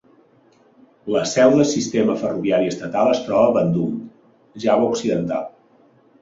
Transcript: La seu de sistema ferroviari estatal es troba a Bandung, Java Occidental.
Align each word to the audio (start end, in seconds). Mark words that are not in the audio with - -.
La 1.15 1.19
seu 1.31 1.53
de 1.59 1.67
sistema 1.71 2.15
ferroviari 2.21 2.71
estatal 2.71 3.11
es 3.11 3.21
troba 3.27 3.51
a 3.53 3.53
Bandung, 3.59 3.93
Java 4.65 4.89
Occidental. 4.95 5.47